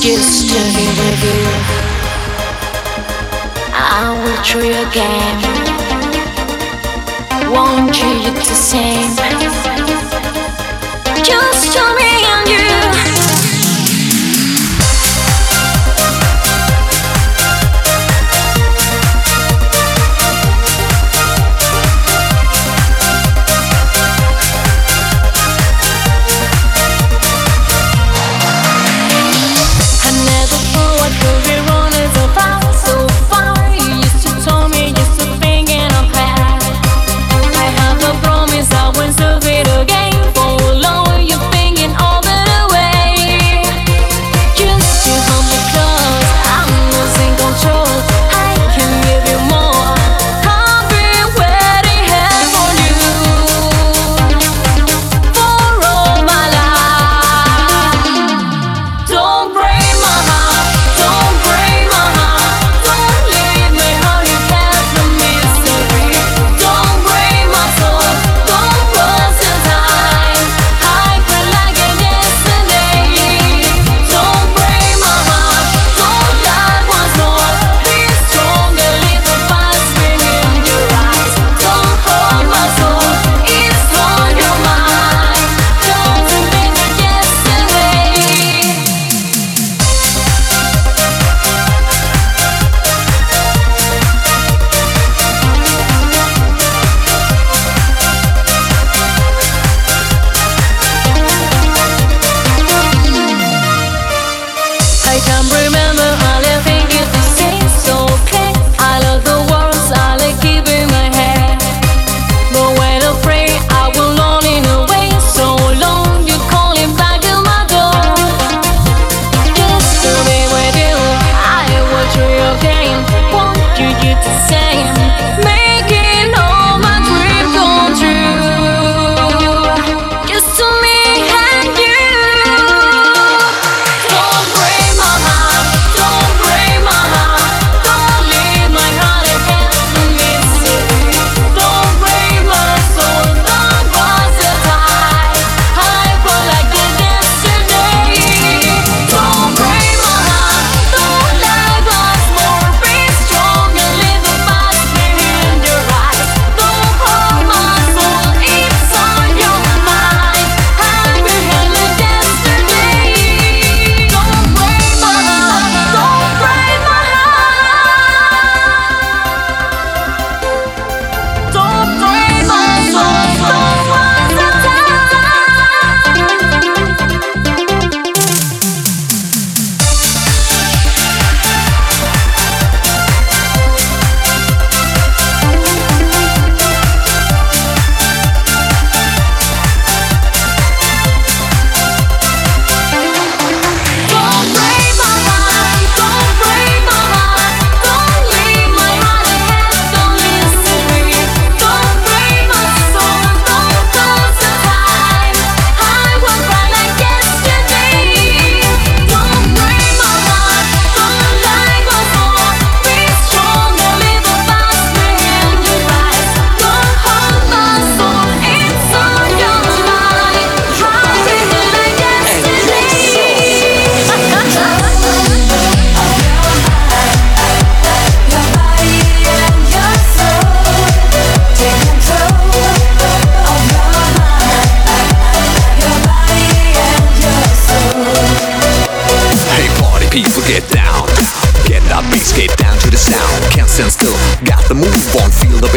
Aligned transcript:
Just 0.00 0.48
to 0.50 0.60
be 0.76 0.86
with 1.00 1.24
you. 1.24 1.80
I 3.72 4.18
will 4.22 4.42
try 4.44 4.66
again. 4.88 5.38
Want 7.52 7.96
you 8.00 8.32
to 8.34 8.54
sing. 8.54 9.16
Just 11.24 11.72
to 11.74 11.82
me 11.98 12.29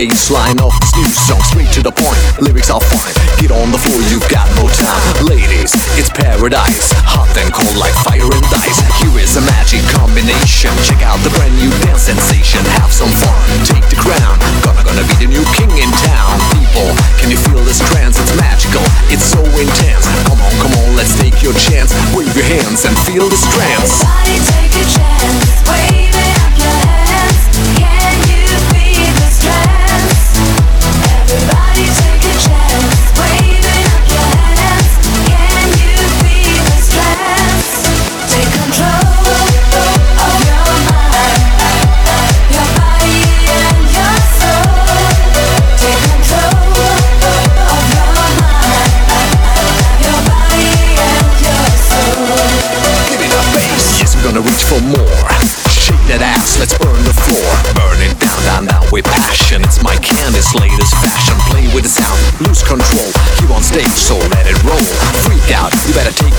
baseline 0.04 0.60
of 0.60 0.76
this 0.84 0.92
new 1.00 1.08
song 1.08 1.40
Straight 1.48 1.72
to 1.72 1.80
the 1.80 1.92
point, 1.96 2.20
lyrics 2.44 2.68
are 2.68 2.84
fine. 2.92 3.16
Get 3.40 3.56
on 3.56 3.72
the 3.72 3.80
floor, 3.80 4.00
you've 4.12 4.28
got 4.28 4.52
no 4.60 4.68
time. 4.68 5.24
Ladies, 5.24 5.72
it's 5.96 6.12
paradise. 6.12 6.92
Hot 7.08 7.32
and 7.40 7.48
cold 7.56 7.72
like 7.80 7.96
fire 8.04 8.28
and 8.28 8.48
ice. 8.60 8.84
Here 9.00 9.16
is 9.16 9.40
a 9.40 9.44
magic 9.48 9.80
combination. 9.96 10.76
Check 10.84 11.00
out 11.08 11.16
the 11.24 11.32
brand 11.40 11.56
new 11.56 11.72
dance 11.88 12.12
sensation. 12.12 12.60
Have 12.84 12.92
some 12.92 13.12
fun, 13.16 13.38
take 13.64 13.86
the 13.88 13.96
crown. 13.96 14.36
Gonna, 14.66 14.84
gonna 14.84 15.06
be 15.08 15.16
the 15.24 15.30
new 15.32 15.46
king 15.56 15.72
in 15.80 15.92
town. 16.04 16.36
People, 16.52 16.92
can 17.22 17.32
you 17.32 17.40
feel 17.40 17.64
this 17.64 17.80
trance? 17.94 18.20
It's 18.20 18.36
magical, 18.36 18.84
it's 19.08 19.24
so 19.24 19.40
intense. 19.56 20.04
Come 20.28 20.42
on, 20.44 20.54
come 20.60 20.74
on, 20.84 21.00
let's 21.00 21.16
take 21.16 21.40
your 21.40 21.56
chance. 21.56 21.96
Wave 22.12 22.34
your 22.36 22.48
hands 22.50 22.84
and 22.84 22.96
feel 23.08 23.32
the 23.32 23.40
trance. 23.56 24.04
Everybody 24.04 24.36
take 24.52 24.74
a 24.74 24.86
chance. 24.90 25.48
Wave 25.64 26.12
it 26.12 26.38
up 26.44 26.63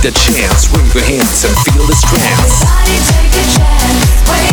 the 0.05 0.11
chance, 0.11 0.71
wave 0.71 0.95
your 0.95 1.03
hands 1.03 1.45
and 1.45 1.57
feel 1.65 1.87
the 1.87 1.95
strength. 1.95 2.61
Body, 2.61 2.99
take 3.09 3.41
a 3.41 3.45
chance. 3.57 4.44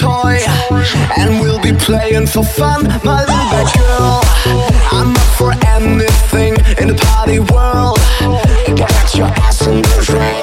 toy. 0.00 0.38
And 1.18 1.40
we'll 1.40 1.60
be 1.60 1.72
playing 1.72 2.26
for 2.26 2.44
fun 2.44 2.84
My 3.04 3.20
little 3.20 3.44
bad 3.52 3.68
girl. 3.76 4.20
I'm 4.92 5.14
up 5.14 5.30
for 5.36 5.52
anything 5.66 6.54
in 6.80 6.88
the 6.88 6.98
party 7.06 7.40
world. 7.40 7.98
Get 8.66 9.14
your 9.14 9.26
ass 9.26 9.66
in 9.66 9.82
the 9.82 10.16
ring. 10.18 10.39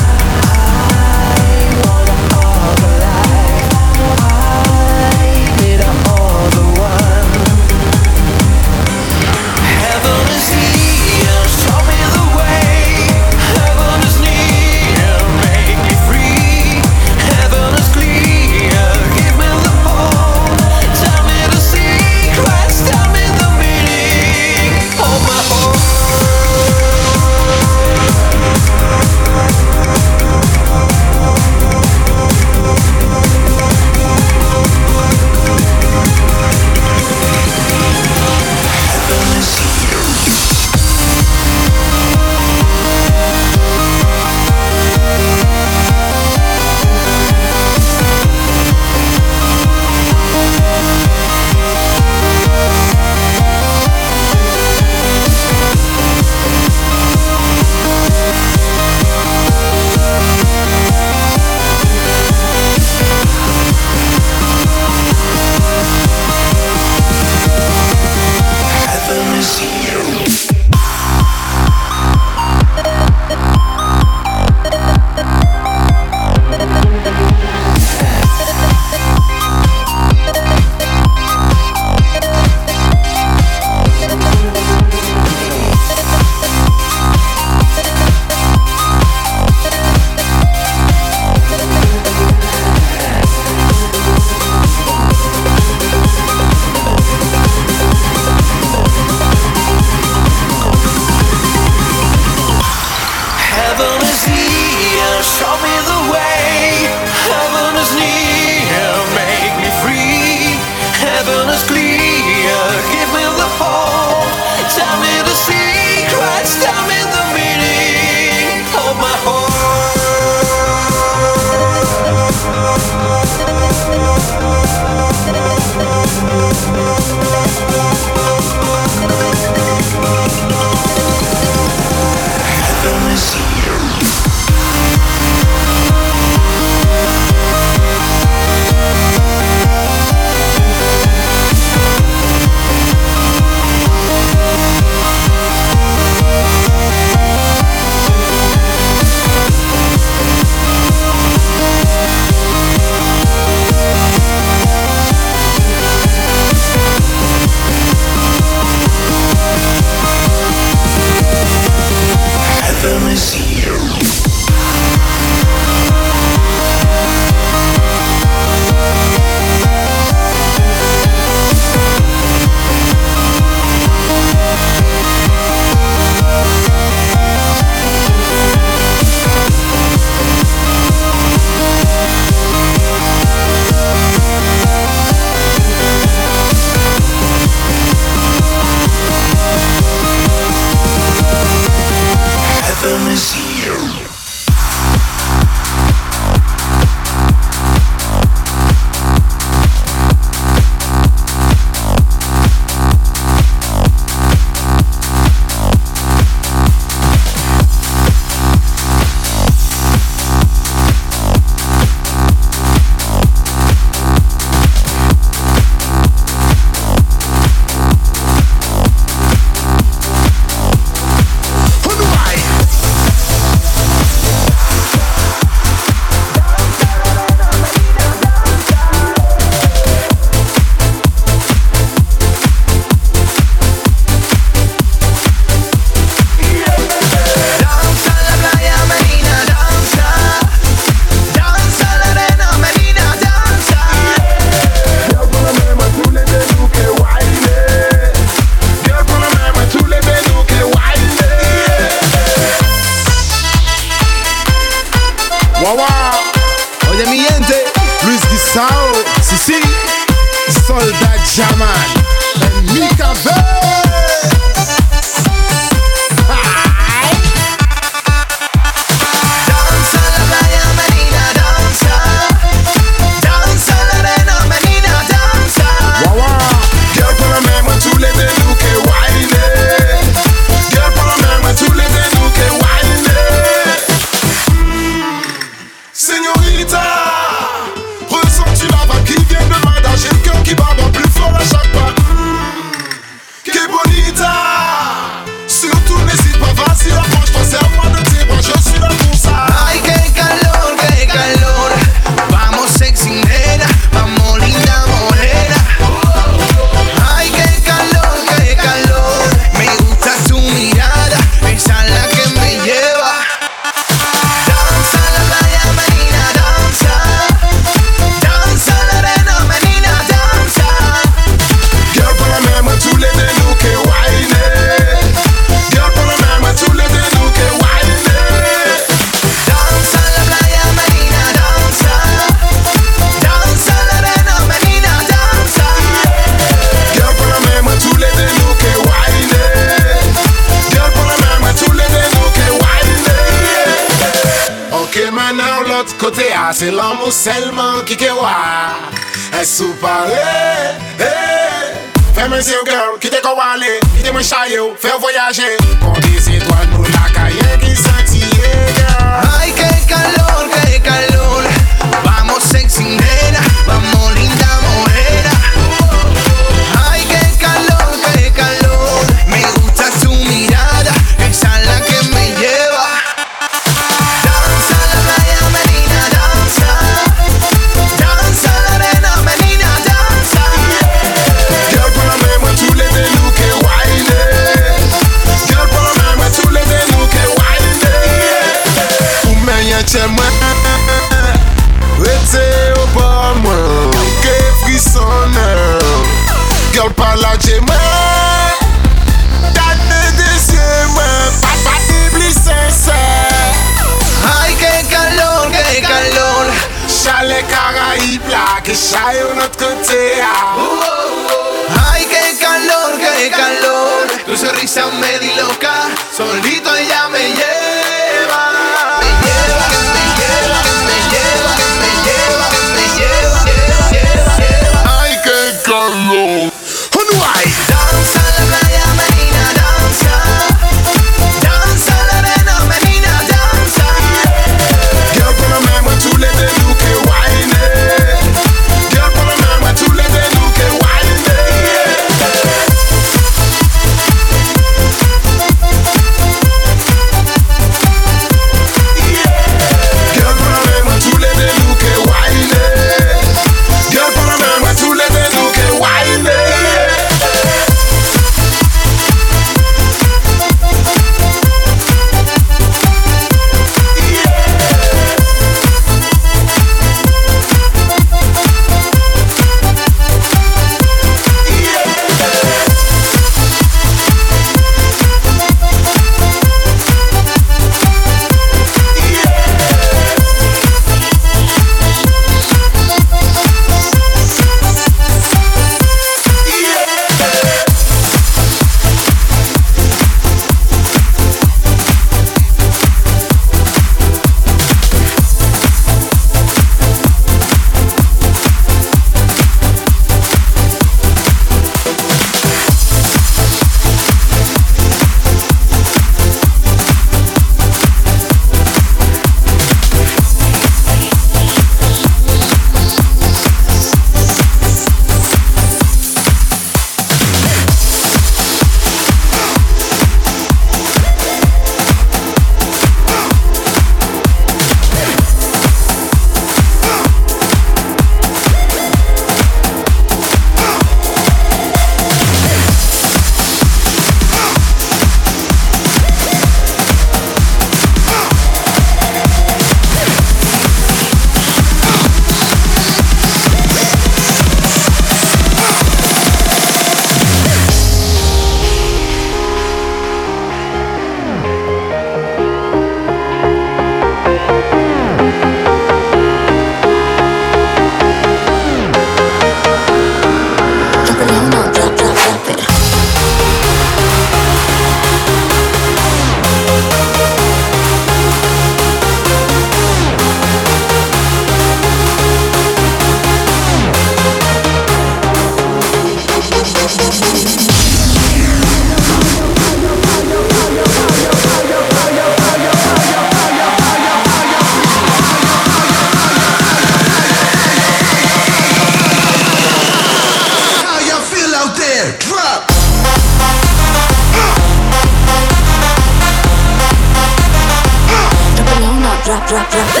Drop, 599.51 599.69
drop, 599.69 600.00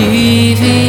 is 0.00 0.87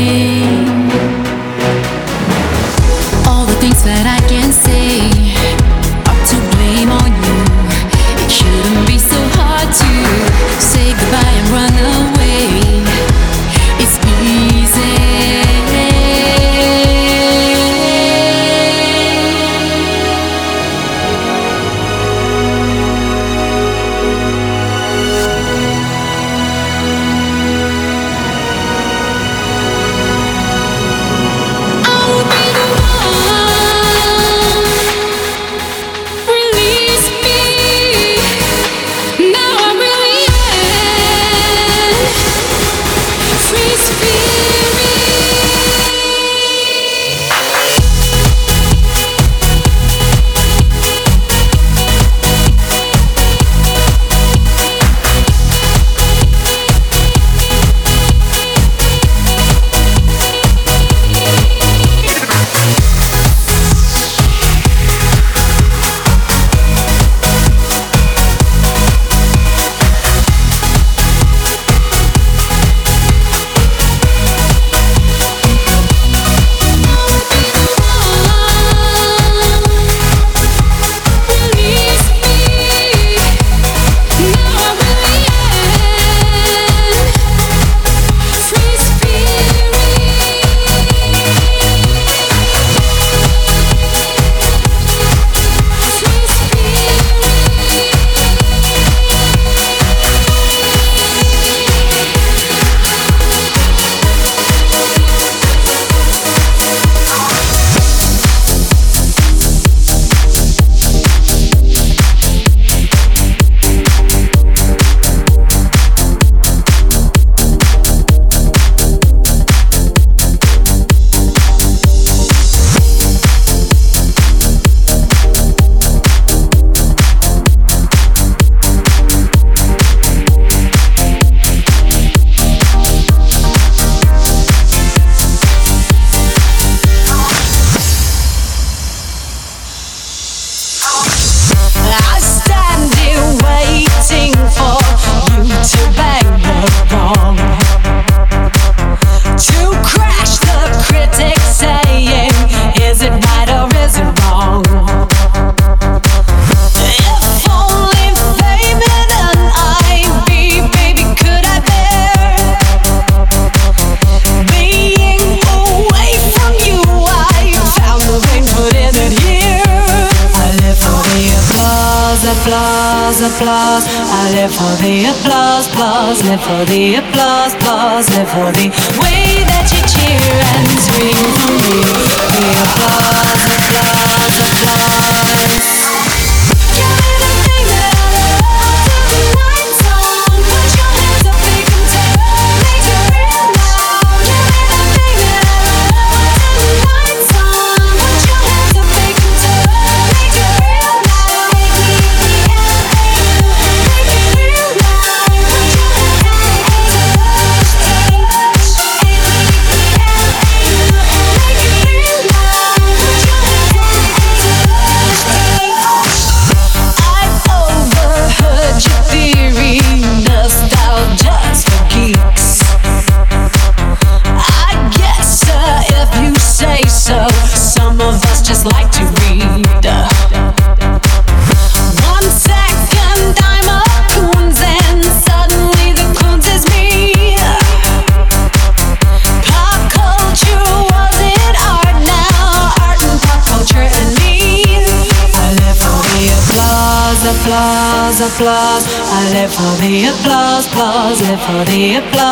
applause, 250.05 250.67
applause. 250.67 251.21
Live 251.21 251.41
for 251.41 251.65
the 251.71 251.95
applause. 251.95 252.28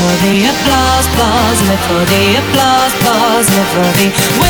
for 0.00 0.16
the 0.24 0.48
applause, 0.48 1.06
applause, 1.12 1.60
live 1.68 1.80
for 1.84 2.02
the 2.08 2.22
applause, 2.40 2.94
applause, 2.94 3.46
live 3.50 3.68
for 3.68 3.88
the. 4.00 4.49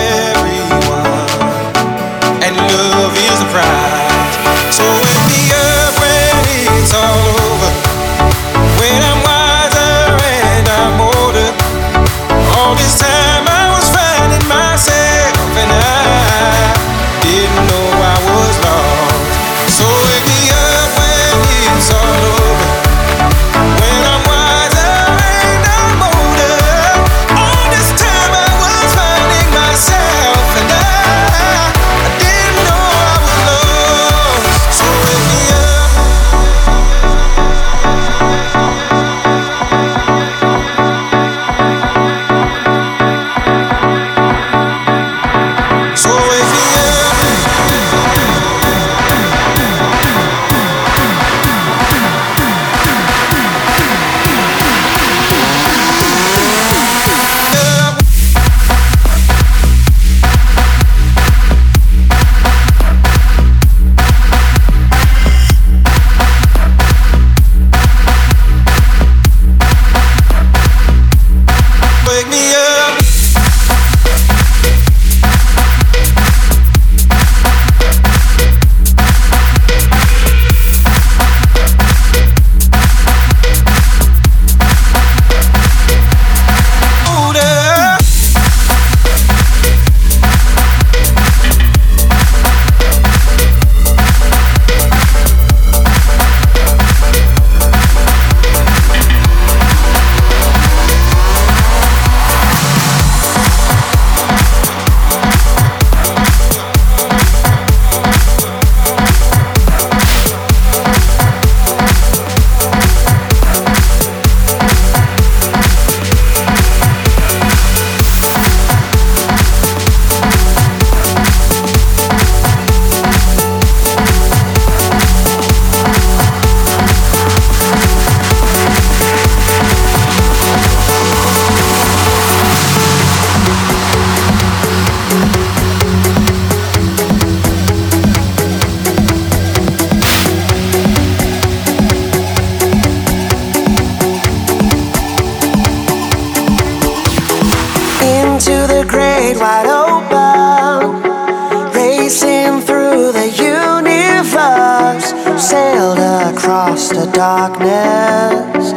darkness, 157.63 158.71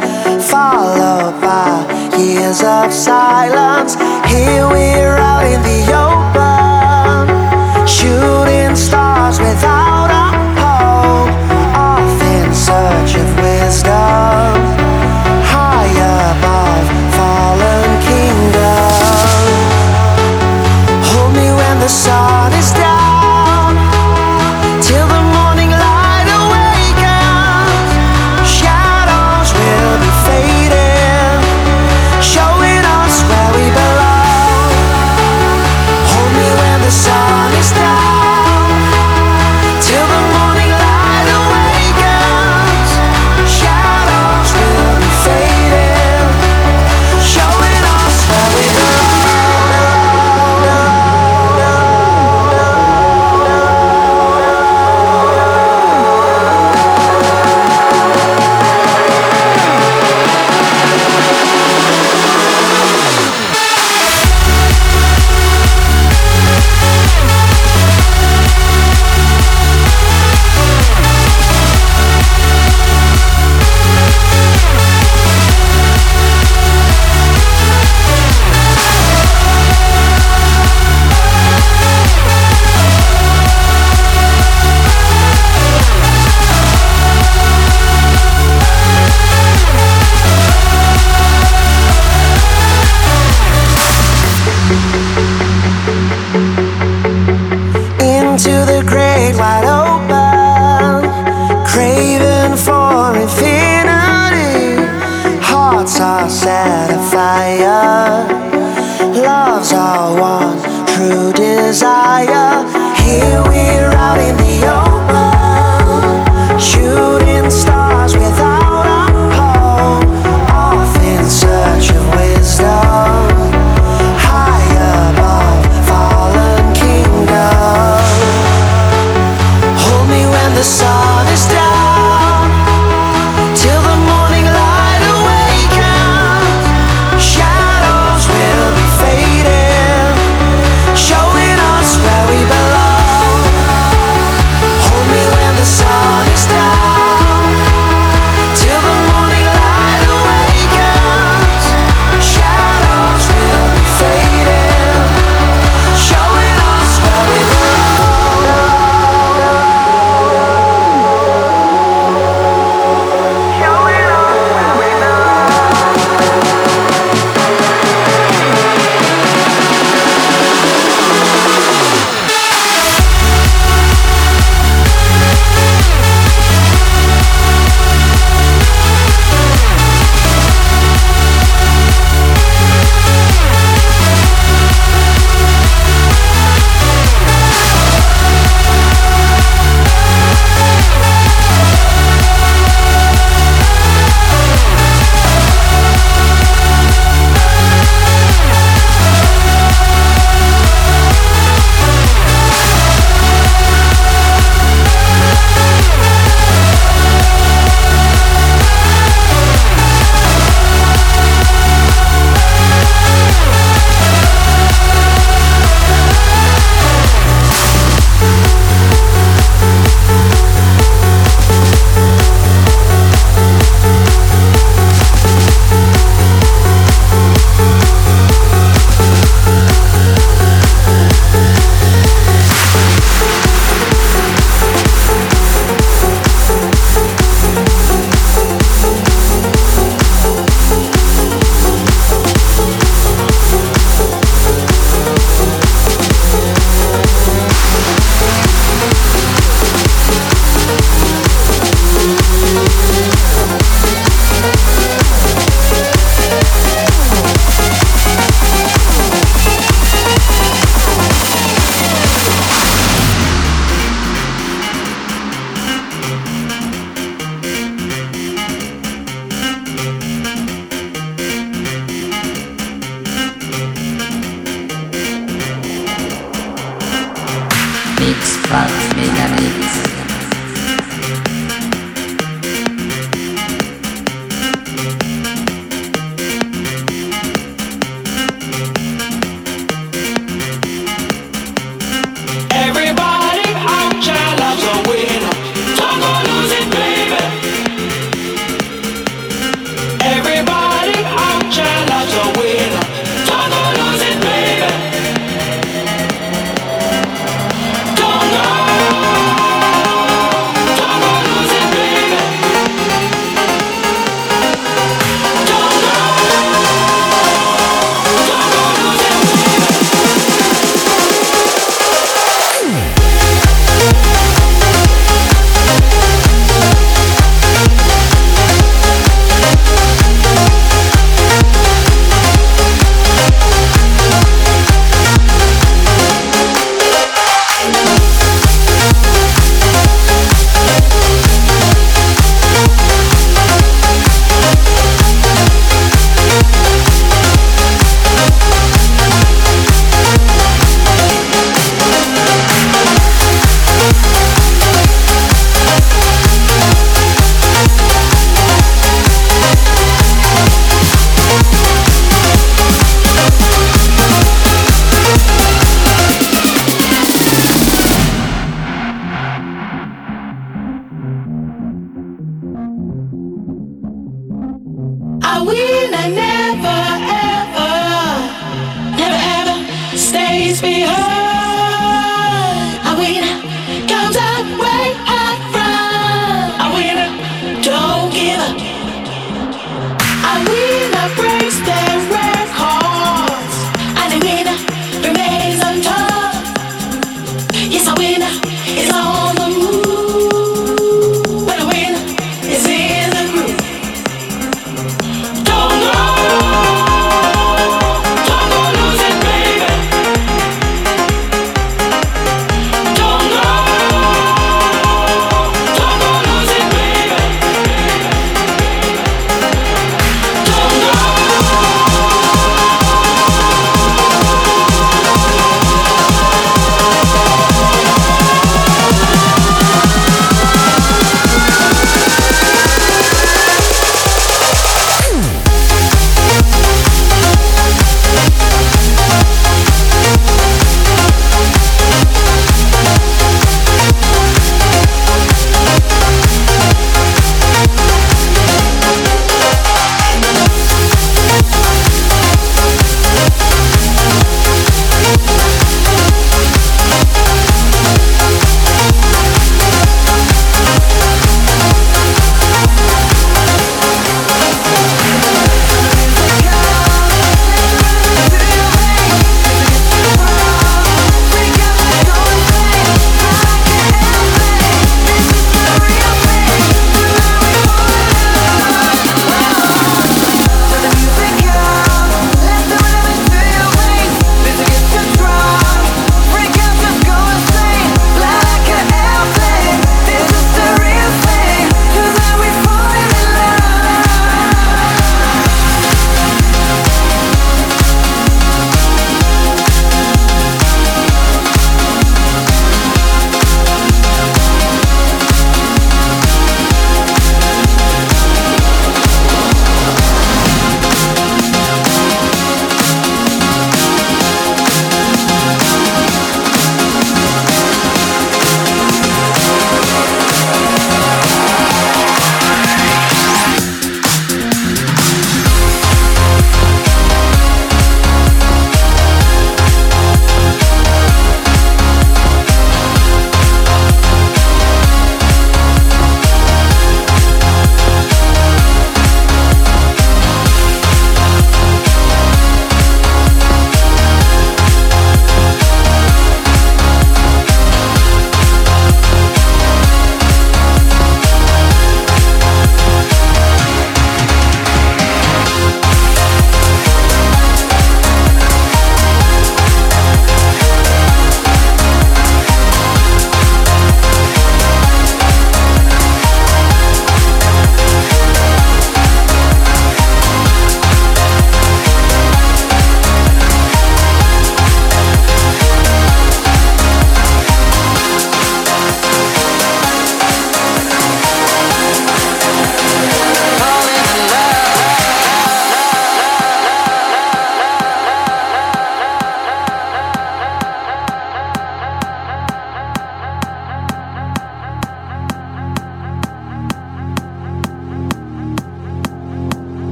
followed 0.49 1.39
by 1.41 1.85
years 2.17 2.61
of 2.63 2.93
silence. 2.93 3.95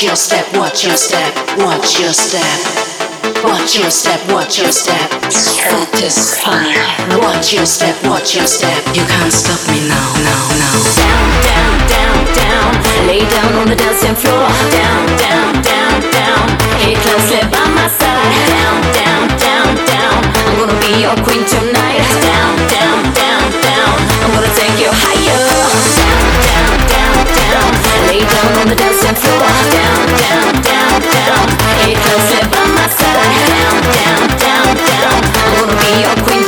watch 0.00 0.08
your 0.08 0.16
step, 0.16 0.46
watch 0.56 0.84
your 0.84 0.96
step, 0.96 1.34
watch 1.58 2.00
your 2.00 2.12
step. 2.14 2.40
Watch 3.44 3.76
your 3.76 3.90
step, 3.90 4.18
watch 4.32 4.56
your 4.58 4.72
step. 4.72 5.10
Satisfy. 5.28 6.72
Watch 7.20 7.52
your 7.52 7.66
step, 7.66 7.94
watch 8.08 8.34
your 8.34 8.46
step. 8.46 8.80
You 8.96 9.04
can't 9.04 9.30
stop 9.30 9.60
me 9.68 9.76
now, 9.92 10.08
now, 10.24 10.44
now. 10.56 10.72
Down, 10.96 11.28
down, 11.44 11.76
down, 11.92 12.16
down. 12.32 12.70
Lay 13.06 13.28
down 13.28 13.52
on 13.60 13.68
the 13.68 13.76
dancing 13.76 14.16
floor. 14.16 14.48
Down, 14.72 15.04
down, 15.20 15.60
down, 15.60 16.00
down. 16.08 16.48
Hey, 16.80 16.96
closely 17.04 17.44
by 17.52 17.68
my 17.76 17.84
side. 17.92 18.32
Down, 18.48 18.80
down, 18.96 19.28
down, 19.36 19.68
down. 19.84 20.20
I'm 20.48 20.56
gonna 20.64 20.80
be 20.80 20.96
your 21.04 21.16
queen 21.28 21.44
tonight. 21.44 22.00
Down, 22.24 22.56
down, 22.72 23.04
down, 23.12 23.44
down. 23.68 23.94
I'm 24.24 24.32
gonna 24.32 24.52
take 24.56 24.80
you 24.80 24.88
higher 24.88 25.59
down 28.30 28.52
on 28.60 28.66
the 28.68 28.76
dancing 28.76 29.16
floor 29.16 29.42
Down, 29.74 30.06
down, 30.24 30.52
down, 30.62 30.98
down 31.02 31.46
Here 31.82 31.98
comes 31.98 32.30
by 32.52 32.64
my 32.76 32.86
side 32.86 33.30
Down, 33.50 33.78
down, 33.98 34.26
down, 34.38 34.68
down. 34.88 35.20
I 35.34 35.46
wanna 35.54 35.76
be 35.80 35.90
your 36.02 36.16
queen. 36.24 36.39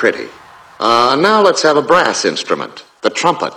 pretty. 0.00 0.30
Uh, 0.78 1.14
now 1.20 1.42
let's 1.42 1.60
have 1.60 1.76
a 1.76 1.82
brass 1.82 2.24
instrument, 2.24 2.86
the 3.02 3.10
trumpet. 3.10 3.52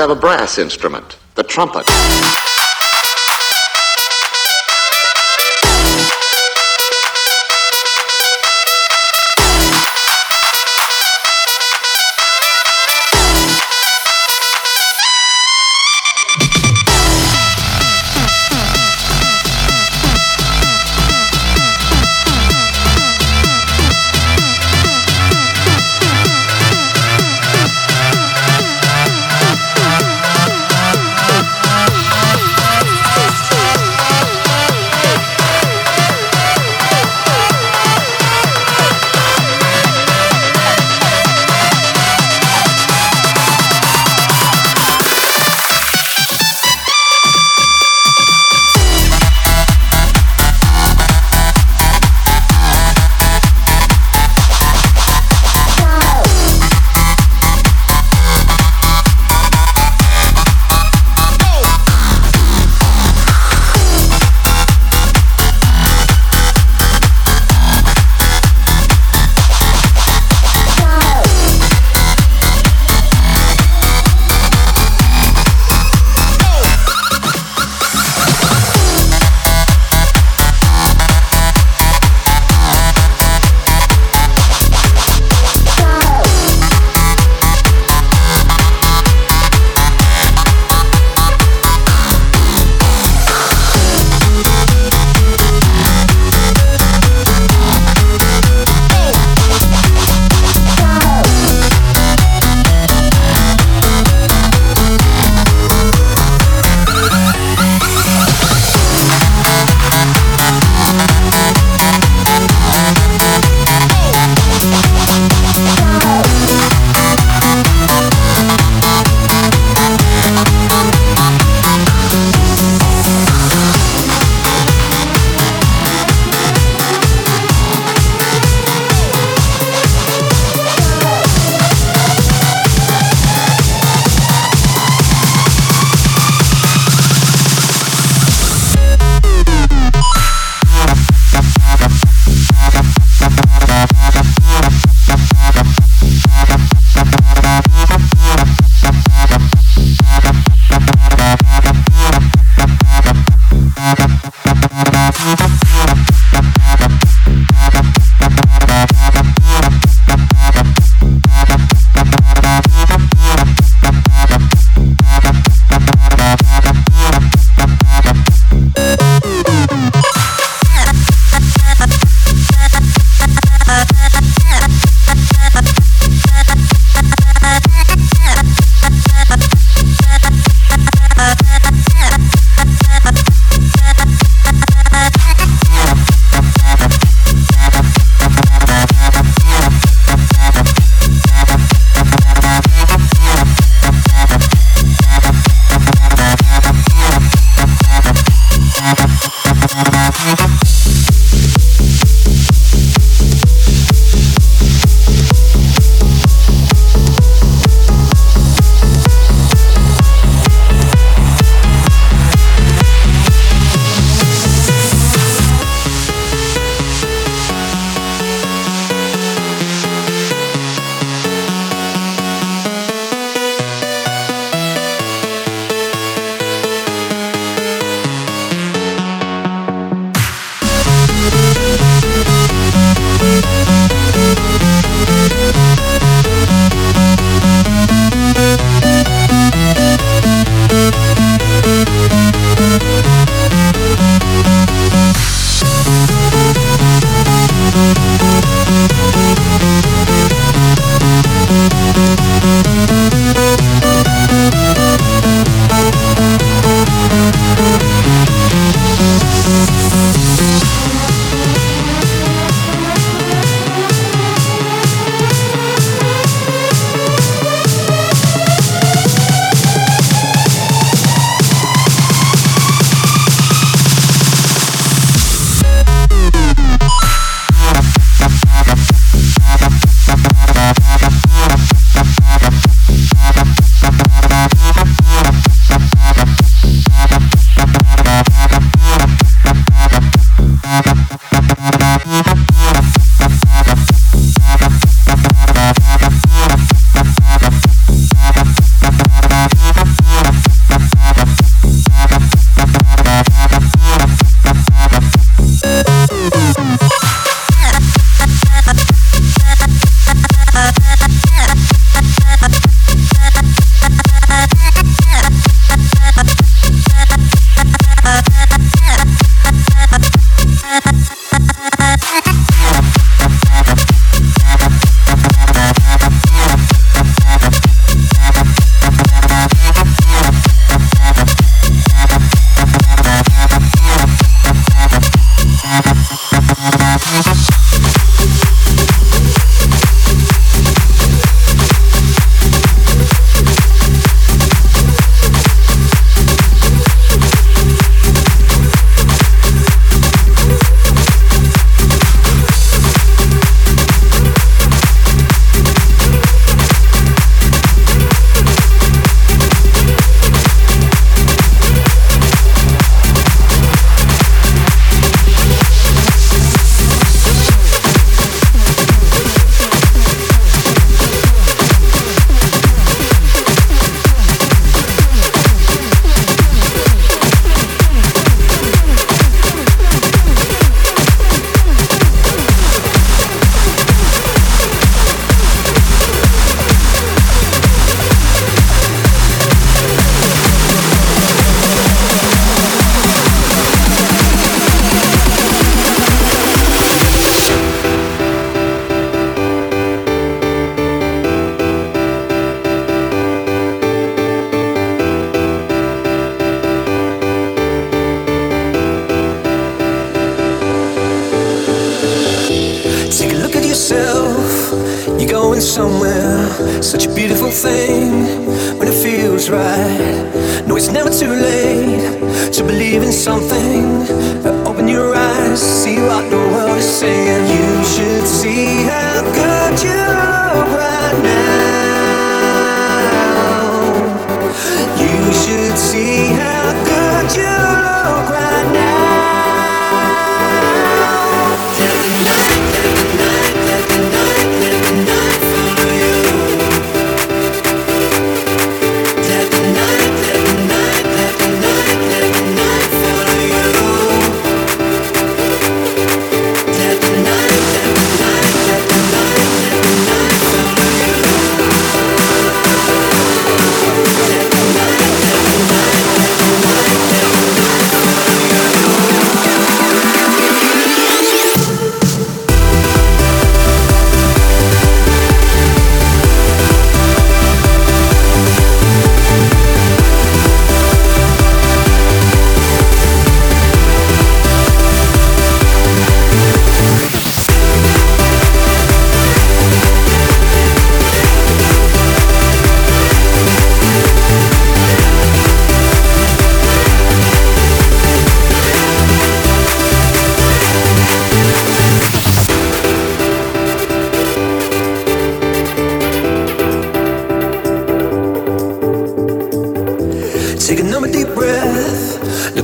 Have 0.00 0.08
a 0.08 0.14
brass 0.14 0.56
instrument, 0.56 1.18
the 1.34 1.42
trumpet. 1.42 1.84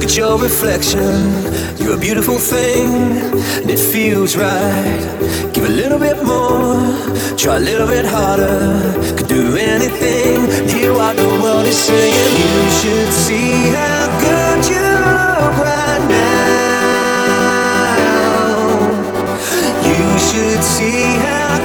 at 0.06 0.16
your 0.16 0.38
reflection. 0.38 1.02
You're 1.78 1.96
a 1.96 1.98
beautiful 1.98 2.38
thing, 2.38 2.88
and 3.60 3.70
it 3.70 3.78
feels 3.78 4.36
right. 4.36 5.00
Give 5.52 5.64
a 5.64 5.68
little 5.68 5.98
bit 5.98 6.22
more, 6.22 6.76
try 7.36 7.56
a 7.56 7.60
little 7.60 7.88
bit 7.88 8.04
harder. 8.04 8.94
Could 9.16 9.28
do 9.28 9.56
anything, 9.56 10.46
hear 10.68 10.92
what 10.92 11.16
the 11.16 11.26
world 11.42 11.66
is 11.66 11.76
saying. 11.76 12.32
You 12.42 12.70
should 12.78 13.12
see 13.12 13.50
how 13.78 14.06
good 14.26 14.60
you 14.72 14.86
look 15.10 15.56
right 15.70 16.04
now. 16.08 16.36
You 19.88 20.18
should 20.28 20.62
see 20.62 21.02
how. 21.24 21.55